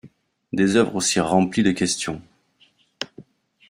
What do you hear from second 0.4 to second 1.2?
Des œuvres aussi